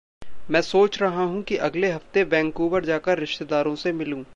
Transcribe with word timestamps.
मैं 0.51 0.61
सोच 0.61 1.01
रहा 1.01 1.23
हूँ 1.23 1.41
कि 1.43 1.55
अगले 1.57 1.91
हफ़्ते 1.91 2.23
वैनकूवर 2.23 2.85
जाकर 2.85 3.19
रिश्तेदारों 3.19 3.75
से 3.75 3.91
मिलूँ। 3.91 4.23